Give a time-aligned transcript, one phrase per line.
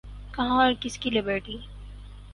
[0.35, 1.57] کہاں اور کس کی لبرٹی؟